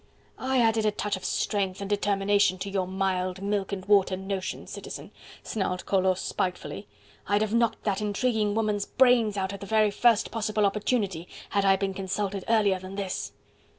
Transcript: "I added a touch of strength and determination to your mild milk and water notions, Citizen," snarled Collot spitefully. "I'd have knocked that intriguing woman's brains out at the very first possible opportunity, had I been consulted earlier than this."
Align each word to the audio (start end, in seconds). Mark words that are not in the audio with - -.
"I 0.39 0.59
added 0.59 0.83
a 0.87 0.91
touch 0.91 1.15
of 1.15 1.23
strength 1.23 1.79
and 1.79 1.87
determination 1.87 2.57
to 2.57 2.71
your 2.71 2.87
mild 2.87 3.39
milk 3.39 3.71
and 3.71 3.85
water 3.85 4.17
notions, 4.17 4.71
Citizen," 4.71 5.11
snarled 5.43 5.85
Collot 5.85 6.17
spitefully. 6.17 6.87
"I'd 7.27 7.43
have 7.43 7.53
knocked 7.53 7.83
that 7.83 8.01
intriguing 8.01 8.55
woman's 8.55 8.87
brains 8.87 9.37
out 9.37 9.53
at 9.53 9.59
the 9.59 9.67
very 9.67 9.91
first 9.91 10.31
possible 10.31 10.65
opportunity, 10.65 11.27
had 11.51 11.65
I 11.65 11.75
been 11.75 11.93
consulted 11.93 12.43
earlier 12.49 12.79
than 12.79 12.95
this." 12.95 13.31